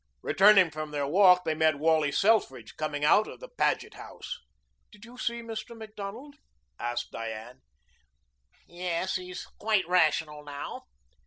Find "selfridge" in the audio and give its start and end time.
2.11-2.75